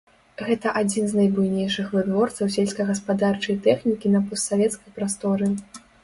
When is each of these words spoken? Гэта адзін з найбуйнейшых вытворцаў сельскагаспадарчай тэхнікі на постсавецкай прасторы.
Гэта 0.45 0.67
адзін 0.79 1.03
з 1.09 1.17
найбуйнейшых 1.17 1.91
вытворцаў 1.97 2.49
сельскагаспадарчай 2.55 3.59
тэхнікі 3.67 4.07
на 4.15 4.21
постсавецкай 4.31 4.95
прасторы. 4.97 5.51